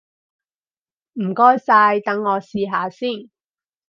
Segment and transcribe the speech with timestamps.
[1.13, 3.29] 唔該晒，等我試下先！